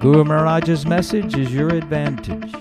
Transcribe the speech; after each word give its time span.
Guru 0.00 0.22
Maharaj's 0.22 0.86
message 0.86 1.36
is 1.36 1.52
your 1.52 1.70
advantage. 1.70 2.54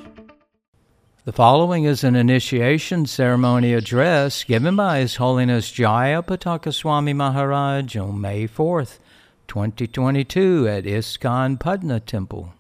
The 1.26 1.32
following 1.32 1.84
is 1.84 2.04
an 2.04 2.16
initiation 2.16 3.06
ceremony 3.06 3.76
address 3.76 4.44
given 4.44 4.76
by 4.76 4.98
His 4.98 5.18
Holiness 5.18 5.72
Jaya 5.72 6.24
Pataka 6.24 6.74
Swami 6.74 7.14
Maharaj 7.14 7.96
on 7.96 8.20
May 8.20 8.48
4th, 8.48 8.98
2022 9.48 10.68
at 10.68 10.86
ISKCON 10.86 11.60
Padna 11.60 12.00
Temple. 12.00 12.56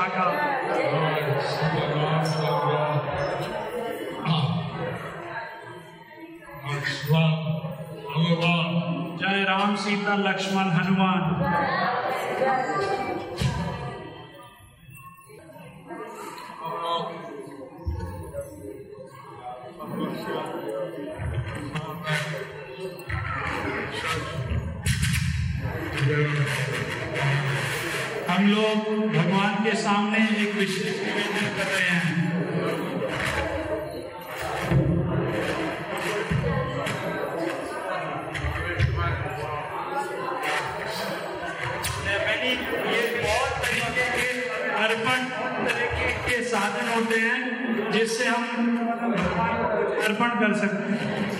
Lalita 0.00 0.24
Vishakha 0.30 1.40
जय 9.20 9.42
राम 9.44 9.74
सीता 9.76 10.14
लक्ष्मण 10.16 10.70
हनुमान 10.70 11.20
हम 28.40 28.46
लोग 28.48 28.84
भगवान 29.14 29.54
के 29.64 29.72
सामने 29.76 30.18
एक 30.42 30.54
विशेष 30.56 31.00
निवेदन 31.00 31.48
कर 31.56 31.66
रहे 31.70 31.88
हैं। 31.88 32.12
ये 42.90 43.02
बहुत 43.18 43.52
तरीके 43.64 44.06
के 44.14 44.28
अर्पण 44.84 45.28
तरीके 45.66 46.08
के 46.24 46.42
साधन 46.44 46.88
होते 46.94 47.20
हैं 47.20 47.92
जिससे 47.92 48.24
हम 48.26 48.78
अर्पण 50.08 50.40
कर 50.40 50.58
सकते 50.60 50.92
हैं। 50.94 51.39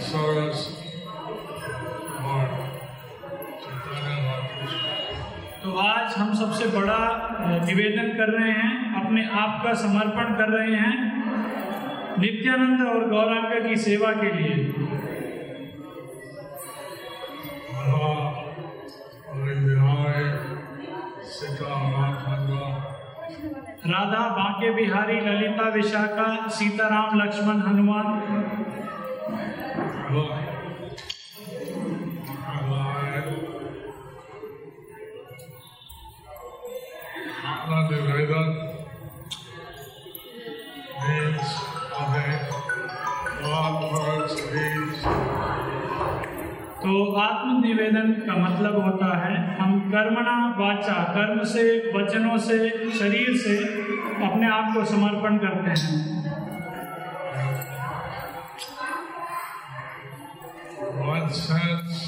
निवेदनम 0.00 0.80
तो 5.62 5.72
आज 5.78 6.14
हम 6.16 6.34
सबसे 6.34 6.66
बड़ा 6.66 6.98
निवेदन 7.66 8.08
कर 8.08 8.30
रहे 8.30 8.50
हैं, 8.50 9.02
अपने 9.02 9.24
आप 9.32 9.64
का 9.64 9.74
समर्पण 9.74 10.34
कर 10.34 10.48
रहे 10.48 10.74
हैं, 10.74 10.96
नित्यानंद 12.18 12.86
और 12.88 13.08
गौरांग 13.10 13.68
की 13.68 13.76
सेवा 13.76 14.12
के 14.12 14.32
लिए। 14.32 14.72
राधा, 23.86 24.28
बांके 24.28 24.70
बिहारी, 24.74 25.20
ललिता, 25.20 25.68
विशाखा, 25.68 26.48
सीताराम, 26.48 27.20
लक्ष्मण, 27.22 27.60
हनुमान। 27.60 28.71
मतलब 48.62 48.82
होता 48.82 49.06
है 49.18 49.36
हम 49.58 49.80
कर्मणा 49.80 50.34
वाचा 50.58 50.92
कर्म 51.14 51.42
से 51.44 51.62
वचनों 51.96 52.36
से 52.38 52.58
शरीर 52.98 53.36
से 53.36 53.56
अपने 54.26 54.48
आप 54.48 54.68
को 54.74 54.84
समर्पण 54.84 55.38
करते 55.38 55.70
हैं। 55.70 56.22
One 61.08 61.28
sense. 61.38 61.98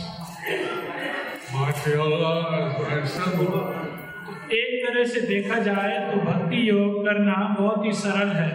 एक 4.53 4.71
तरह 4.87 5.05
से 5.05 5.21
देखा 5.21 5.59
जाए 5.59 5.99
तो 6.11 6.21
भक्ति 6.21 6.69
योग 6.71 7.05
करना 7.05 7.57
बहुत 7.61 7.85
ही 7.85 7.93
सरल 7.93 8.29
है। 8.29 8.51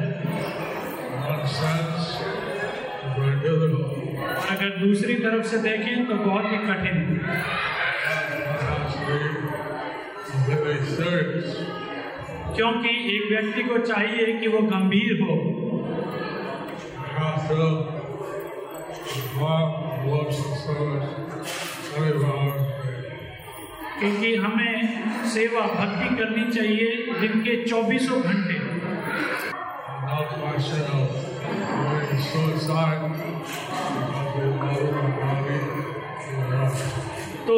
Sense, 1.49 2.09
और 3.09 3.29
अगर 4.49 4.69
दूसरी 4.77 5.13
तरफ़ 5.13 5.43
से 5.43 5.57
देखें 5.57 6.05
तो 6.05 6.13
बहुत 6.13 6.45
ही 6.45 6.57
कठिन। 6.57 6.97
है 7.25 7.78
क्योंकि 12.55 12.89
एक 13.15 13.23
व्यक्ति 13.31 13.63
को 13.63 13.77
चाहिए 13.77 14.39
कि 14.39 14.47
वो 14.47 14.59
गंभीर 14.59 15.21
हो। 15.21 15.35
क्योंकि 23.99 24.35
हमें 24.35 24.75
सेवा 25.25 25.61
भक्ति 25.61 26.15
करनी 26.15 26.51
चाहिए 26.51 27.13
दिन 27.19 27.41
के 27.41 27.63
चौबीसों 27.65 28.21
घंटे। 28.21 28.59
तो 37.47 37.55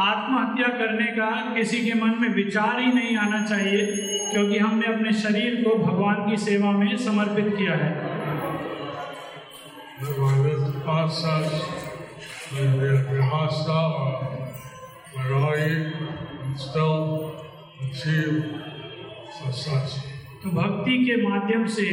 आत्महत्या 0.00 0.68
करने 0.78 1.06
का 1.06 1.30
किसी 1.54 1.78
के 1.80 1.94
मन 2.00 2.14
में 2.20 2.28
विचार 2.34 2.80
ही 2.80 2.92
नहीं 2.92 3.16
आना 3.16 3.44
चाहिए 3.46 3.86
क्योंकि 4.32 4.58
हमने 4.58 4.86
अपने 4.86 5.12
शरीर 5.12 5.54
को 5.64 5.74
भगवान 5.78 6.30
की 6.30 6.36
सेवा 6.36 6.70
में 6.70 6.96
समर्पित 6.96 7.54
किया 7.58 7.74
है। 7.74 7.92
तो 20.42 20.50
भक्ति 20.50 20.96
के 21.04 21.16
माध्यम 21.22 21.66
से 21.66 21.84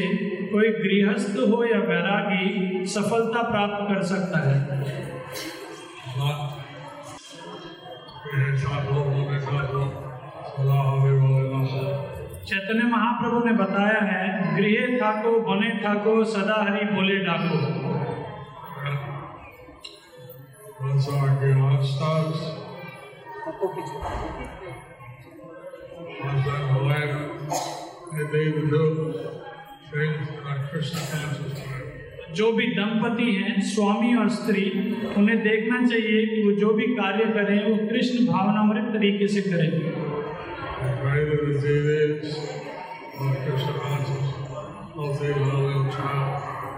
कोई 0.47 0.69
गृहस्थ 0.79 1.37
हो 1.49 1.63
या 1.65 1.79
वैरागी 1.79 2.85
सफलता 2.85 3.41
प्राप्त 3.41 3.87
कर 3.89 4.03
सकता 4.03 4.39
है। 4.39 4.55
बोले 8.25 9.39
ठाकुर 9.39 9.87
सदा 10.51 10.77
हमें 10.83 11.17
बोले 11.21 11.43
ना 11.49 11.59
चैतन्य 12.45 12.85
महाप्रभु 12.91 13.39
ने 13.45 13.53
बताया 13.59 13.99
है 14.07 14.21
गृह 14.55 14.97
ठाको 14.99 15.31
बने 15.49 15.69
ठाको 15.83 16.13
सदा 16.33 16.57
हरि 16.63 16.85
बोले 16.93 17.17
डाको 17.25 17.59
they 28.25 28.45
to 28.45 28.69
do 28.69 28.83
things 29.91 30.29
like 30.43 30.69
Krishna 30.69 30.99
consciousness. 31.01 31.94
जो 32.33 32.51
भी 32.51 32.65
दंपति 32.67 33.31
हैं 33.35 33.61
स्वामी 33.61 34.15
और 34.15 34.29
स्त्री 34.29 34.63
उन्हें 35.17 35.37
देखना 35.43 35.85
चाहिए 35.87 36.25
कि 36.25 36.41
वो 36.43 36.51
जो 36.51 36.69
भी 36.69 36.87
कार्य 36.95 37.25
करें 37.33 37.57
वो 37.63 37.75
कृष्ण 37.87 38.25
भावनामृत 38.25 38.93
तरीके 38.93 39.27
से 39.27 39.41
करें. 39.41 39.69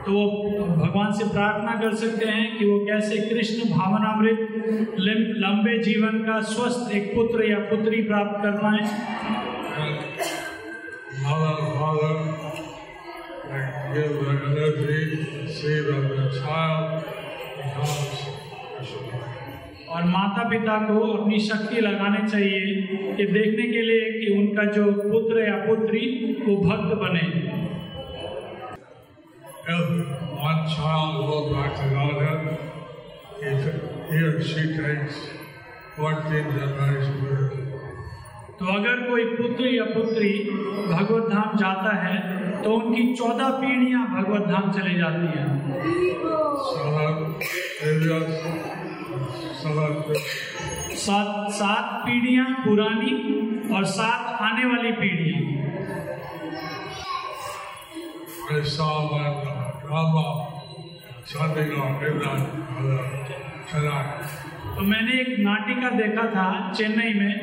तो 0.06 0.14
वो 0.14 0.66
भगवान 0.66 1.12
से 1.14 1.26
प्रार्थना 1.30 1.74
कर 1.82 1.96
सकते 1.96 2.26
हैं 2.26 2.58
कि 2.58 2.66
वो 2.66 2.80
कैसे 2.86 3.18
कृष्ण 3.30 3.70
भावनामृत 3.70 4.96
लंबे 5.00 5.78
जीवन 5.84 6.20
का 6.24 6.40
स्वस्थ 6.52 6.96
एक 6.96 7.14
पुत्र 7.16 7.50
या 7.52 7.60
पुत्री 7.72 8.02
प्राप्त 8.02 8.44
कर 8.44 8.58
पाए 8.58 8.82
give 13.98 14.14
the 14.24 14.32
energy, 14.48 15.52
see 15.52 15.80
that 15.88 16.04
the 16.18 16.26
child 16.40 17.04
becomes 17.58 18.18
Krishna. 18.78 19.22
और 19.90 20.04
माता 20.14 20.44
पिता 20.50 20.78
को 20.88 21.00
अपनी 21.12 21.40
शक्ति 21.40 21.82
लगानी 21.82 22.28
चाहिए 22.30 23.14
कि 23.18 23.26
देखने 23.28 23.68
के 23.68 23.82
लिए 23.82 24.10
कि 24.20 24.28
उनका 24.40 24.66
जो 24.72 24.86
पुत्र 25.04 25.48
या 25.48 25.56
पुत्री 25.68 26.02
वो 26.48 26.58
भक्त 26.64 26.96
बने 27.04 27.26
one 30.40 30.60
child 30.74 31.16
goes 31.28 31.48
back 31.54 31.72
to 31.78 31.88
Godhead, 31.94 32.60
he, 33.40 33.50
he 34.10 34.20
or 34.28 34.42
she 34.42 34.66
takes 34.76 35.16
14 35.96 36.52
generations 36.58 37.24
with 37.24 37.54
him. 37.54 37.68
तो 38.60 38.66
अगर 38.74 39.02
कोई 39.10 39.26
पुत्र 39.38 39.74
या 39.74 39.84
पुत्री 39.86 40.30
भगवत 40.92 41.30
धाम 41.32 41.58
जाता 41.58 41.96
है 42.04 42.47
तो 42.64 42.74
उनकी 42.74 43.04
चौदह 43.16 43.50
पीढ़ियाँ 43.60 44.04
भगवत 44.08 44.48
धाम 44.48 44.72
चली 44.72 44.96
जाती 45.00 45.28
हैं। 45.38 45.48
सात 50.98 51.52
सात 51.52 51.86
पीढ़ियाँ 52.06 52.48
पुरानी 52.66 53.14
और 53.76 53.84
सात 53.86 54.42
आने 54.42 54.66
वाली 54.66 54.92
पीढ़ियाँ. 54.92 55.42
तो 64.76 64.82
मैंने 64.82 65.14
एक 65.22 65.30
नाटिका 65.40 65.90
देखा 65.98 66.26
था 66.32 66.46
चेन्नई 66.74 67.14
में। 67.14 67.34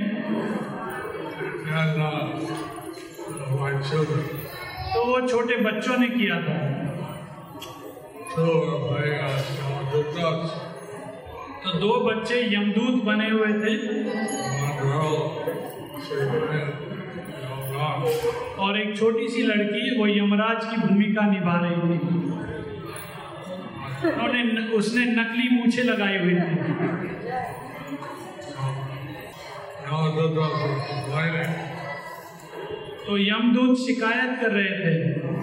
तो 4.95 5.05
वो 5.05 5.21
छोटे 5.29 5.57
बच्चों 5.63 5.97
ने 5.99 6.09
किया 6.09 6.37
था। 6.43 6.57
तो 8.35 8.45
तो 11.65 11.73
दो 11.81 11.93
बच्चे 12.05 12.37
यमदूत 12.55 13.03
बने 13.05 13.29
हुए 13.31 13.53
थे। 13.61 13.75
और 18.65 18.81
एक 18.81 18.97
छोटी 18.99 19.29
सी 19.29 19.43
लड़की 19.43 19.83
वो 19.99 20.07
यमराज 20.07 20.65
की 20.65 20.77
भूमिका 20.77 21.27
निभा 21.31 21.57
रही 21.65 21.99
थी। 21.99 22.09
उन्होंने 24.07 24.41
उसने 24.77 25.05
नकली 25.13 25.49
मूछे 25.51 25.83
लगाए 25.83 26.19
हुए 26.19 26.35
थे। 26.35 26.55
तो 33.07 33.17
यमदूत 33.19 33.77
शिकायत 33.79 34.39
कर 34.41 34.53
रहे 34.53 34.77
थे 34.81 35.43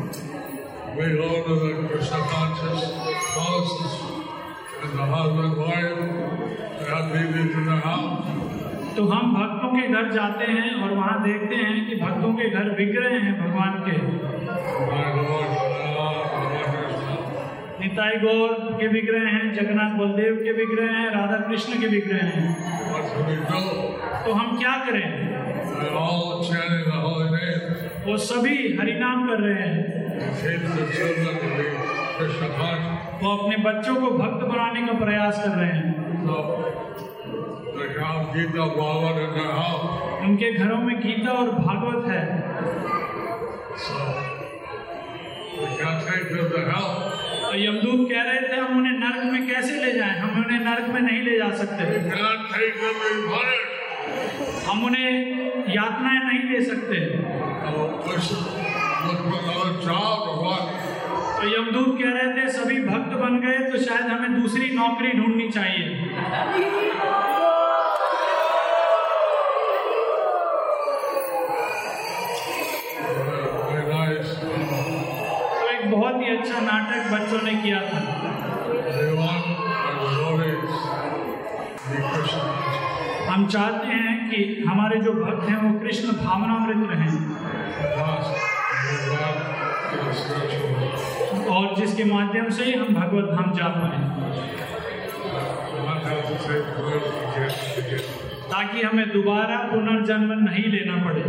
We 0.93 1.05
all 1.17 1.35
know 1.41 1.57
that 1.57 1.89
Krishna 1.89 2.17
conscious 2.29 2.81
houses 3.33 3.93
and 4.81 4.97
the 4.99 5.05
husband 5.05 5.55
wife, 5.57 6.01
they 6.79 6.97
we 7.11 7.21
live 7.29 7.55
in 7.55 7.65
the 7.65 7.79
house. 7.79 8.27
तो 8.95 9.05
हम 9.07 9.33
भक्तों 9.33 9.69
के 9.71 9.87
घर 9.89 10.11
जाते 10.13 10.51
हैं 10.51 10.73
और 10.83 10.93
वहाँ 10.95 11.21
देखते 11.23 11.55
हैं 11.57 11.85
कि 11.87 11.95
भक्तों 11.97 12.33
के 12.33 12.49
घर 12.51 12.69
बिक 12.77 12.95
रहे 12.97 13.19
हैं 13.19 13.35
भगवान 13.41 13.83
के 13.85 13.99
My 14.87 15.05
Lord. 15.19 15.70
निताई 17.81 18.17
गौर 18.17 18.77
के 18.81 18.87
विग्रह 18.87 19.29
हैं, 19.29 19.53
जगन्नाथ 19.53 19.89
बलदेव 19.89 20.35
के 20.35 20.51
विग्रह 20.51 20.91
हैं, 20.97 21.09
राधा 21.09 21.37
कृष्ण 21.37 21.79
के 21.81 21.87
विग्रह 21.87 22.25
हैं। 22.25 22.43
तो 24.25 24.33
हम 24.33 24.57
क्या 24.59 24.73
करें? 24.77 25.09
वो 28.05 28.17
सभी 28.17 28.77
हरिनाम 28.81 29.27
कर 29.27 29.39
रहे 29.41 29.61
हैं। 29.61 29.81
वो 33.21 33.29
अपने 33.37 33.57
बच्चों 33.57 33.95
को 33.95 34.11
भक्त 34.17 34.45
बनाने 34.45 34.81
का 34.87 34.93
प्रयास 35.05 35.43
कर 35.43 35.51
रहे 35.51 35.71
हैं। 35.71 36.25
उनके 40.21 40.53
घरों 40.53 40.77
में 40.77 40.99
गीता 41.01 41.31
और 41.31 41.49
भागवत 41.51 42.07
है। 42.11 42.21
तो 47.51 47.57
यमदूत 47.59 48.01
कह 48.09 48.21
रहे 48.23 48.41
थे, 48.41 48.57
हम 48.57 48.77
उन्हें 48.77 48.97
नर्क 48.99 49.23
में 49.31 49.47
कैसे 49.47 49.79
ले 49.79 49.91
जाएँ 49.93 50.19
हम 50.19 50.37
उन्हें 50.41 50.59
नर्क 50.59 50.85
में 50.89 50.99
नहीं 51.01 51.21
ले 51.23 51.31
जा 51.37 51.49
सकते. 51.55 51.83
हम 54.67 54.83
उन्हें 54.85 55.09
यातनाएँ 55.69 56.19
नहीं 56.19 56.43
दे 56.51 56.61
सकते? 56.65 56.99
तो 61.35 61.49
यमदूत 61.49 61.91
कह 61.99 62.09
रहे 62.09 62.29
थे, 62.37 62.47
सभी 62.51 62.79
भक्त 62.85 63.17
बन 63.19 63.39
गए 63.45 63.59
तो 63.71 63.83
शायद 63.83 64.07
हमें 64.11 64.41
दूसरी 64.41 64.69
नौकरी 64.75 65.11
ढूंढनी 65.19 65.49
चाहिए 65.49 65.85
नाटक 76.81 77.11
बच्चों 77.11 77.41
ने 77.41 77.53
किया 77.61 77.79
था। 77.81 77.99
हम 83.29 83.45
चाहते 83.47 83.87
हैं 83.87 84.15
कि 84.29 84.39
हमारे 84.67 84.99
जो 85.01 85.11
भक्त 85.13 85.49
हैं 85.49 85.57
वो 85.57 85.71
कृष्ण 85.79 86.13
भावनामृत 86.17 86.81
रहे। 86.91 87.09
और 91.55 91.75
जिसके 91.75 92.03
माध्यम 92.03 92.49
से 92.49 92.63
ही 92.63 92.73
हम 92.73 92.93
भगवत 92.95 93.27
धाम 93.31 93.53
जा 93.53 93.67
पाए। 93.77 93.99
ताकि 98.51 98.81
हमें 98.81 99.07
दोबारा 99.09 99.57
पुनर्जन्म 99.71 100.31
नहीं 100.39 100.65
लेना 100.71 100.95
पड़े। 101.05 101.23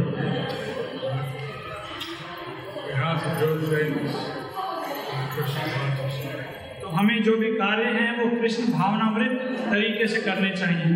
तो 5.32 6.88
हमें 6.88 7.22
जो 7.24 7.36
भी 7.36 7.50
कार्य 7.52 7.84
हैं 7.92 8.08
वो 8.18 8.24
कृष्ण 8.40 8.64
भावनामृत 8.72 9.30
तरीके 9.70 10.06
से 10.06 10.20
करने 10.20 10.50
चाहिए. 10.56 10.88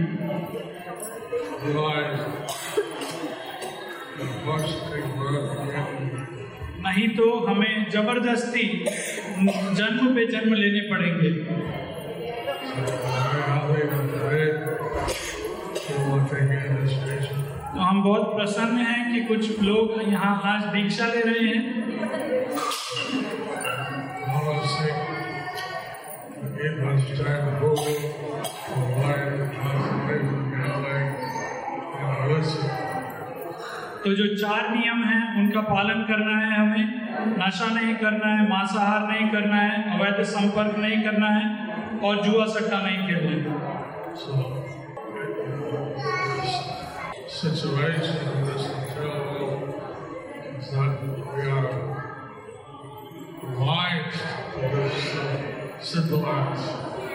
नहीं 6.87 7.09
तो 7.16 7.28
हमें 7.47 7.90
ज़बरदस्ती 7.90 8.66
जन्म 9.75 10.14
पे 10.14 10.26
जन्म 10.26 10.55
लेने 10.55 10.83
पड़ेंगे. 10.90 11.31
तो 17.73 17.81
हम 17.81 18.02
बहुत 18.02 18.35
प्रसन्न 18.37 18.85
हैं 18.87 19.00
कि 19.12 19.21
कुछ 19.26 19.61
लोग 19.62 20.02
यहाँ 20.12 20.35
आज 20.45 20.62
दीक्षा 20.75 21.07
ले 21.07 21.21
रहे 21.23 21.47
हैं 21.49 21.62
जो 34.16 34.37
चार 34.37 34.70
नियम 34.70 35.04
हैं, 35.04 35.40
उनका 35.40 35.61
पालन 35.61 36.02
करना 36.02 36.38
है 36.38 36.61
हमें। 36.61 37.06
नशा 37.38 37.75
नहीं 37.75 37.94
करना 37.94 38.26
है, 38.26 38.50
मांसाहार 38.50 39.08
नहीं 39.08 39.30
करना 39.30 39.56
है, 39.56 39.99
अवैध 39.99 40.25
संपर्क 40.25 40.78
नहीं 40.78 41.02
करना 41.02 41.28
है 41.28 42.00
और 42.00 42.23
जुआ 42.23 42.46
सट्टा 42.46 42.82
नहीं 42.82 43.06
खेलना 43.06 43.30
है। 43.30 43.56
Simple 55.83 56.25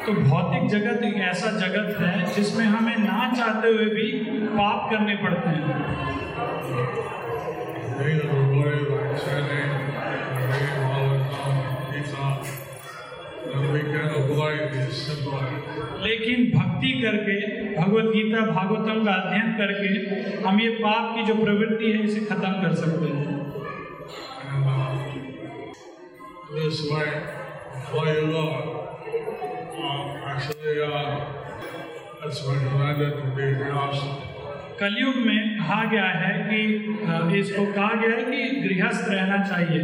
तो 0.05 0.13
भौतिक 0.13 0.69
जगत 0.69 1.03
एक 1.03 1.15
ऐसा 1.15 1.49
जगत 1.51 1.97
है 1.99 2.33
जिसमें 2.33 2.65
हमें 2.65 2.97
ना 2.97 3.31
चाहते 3.37 3.67
हुए 3.67 3.85
भी 3.85 4.07
पाप 4.47 4.89
करने 4.91 5.15
पड़ते 5.15 5.49
हैं. 5.49 5.65
लेकिन 16.03 16.37
भक्ति 16.59 16.91
करके 17.01 17.35
भगवत 17.75 18.11
गीता 18.13 18.41
भागवतम 18.51 19.03
का 19.05 19.13
अध्ययन 19.13 19.53
करके 19.53 20.43
हम 20.47 20.59
ये 20.61 20.69
पाप 20.69 21.15
की 21.15 21.23
जो 21.23 21.35
प्रवृत्ति 21.43 21.91
है 21.91 22.03
इसे 22.03 22.25
खत्म 22.25 22.51
कर 22.61 22.73
सकते 22.73 23.05
हैं। 23.05 23.29
कलयुग 34.79 35.15
में 35.15 35.57
कहा 35.57 35.83
गया 35.83 36.03
है 36.03 36.31
कि 36.49 37.39
इसको 37.39 37.65
कहा 37.73 37.93
गया 37.95 38.15
है 38.15 38.23
कि 38.23 38.39
गृहस्थ 38.61 39.09
रहना 39.09 39.43
चाहिए। 39.43 39.81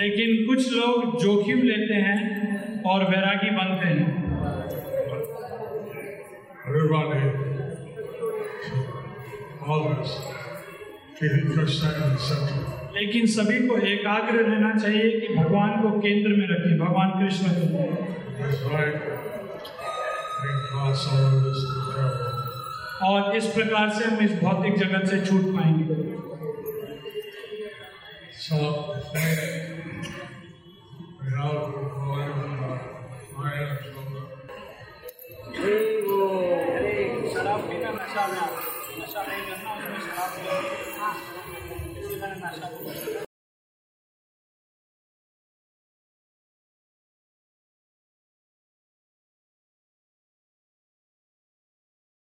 लेकिन 0.00 0.46
कुछ 0.46 0.72
लोग 0.72 1.22
जोखिम 1.22 1.62
लेते 1.62 1.94
हैं 1.94 2.18
और 2.82 3.04
वैरागी 3.10 3.50
बनते 3.50 3.86
हैं। 3.88 4.26
लेकिन 12.96 13.26
सभी 13.26 13.58
को 13.68 13.76
एकाग्र 13.86 14.42
रहना 14.42 14.72
चाहिए 14.78 15.20
कि 15.20 15.34
भगवान 15.34 15.72
को 15.82 15.90
केंद्र 16.00 16.30
में 16.36 16.46
रखें 16.50 16.78
भगवान 16.78 17.10
कृष्ण 17.20 17.48
को 17.48 17.80
और 23.06 23.36
इस 23.36 23.46
प्रकार 23.46 23.90
से 23.90 24.04
हम 24.04 24.24
इस 24.24 24.32
भौतिक 24.42 24.78
जगत 24.78 25.08
से 25.10 25.20
छूट 25.26 25.44
पाएँगे। 25.56 25.96